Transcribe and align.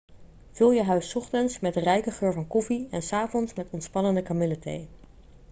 vul 0.59 0.71
je 0.77 0.83
huis 0.85 1.05
s 1.09 1.15
ochtends 1.15 1.59
met 1.59 1.73
de 1.73 1.79
rijke 1.79 2.11
geur 2.11 2.33
van 2.33 2.47
koffie 2.47 2.87
en 2.91 3.01
s 3.01 3.13
avonds 3.13 3.53
met 3.53 3.67
ontspannende 3.71 4.23
kamillethee 4.23 4.87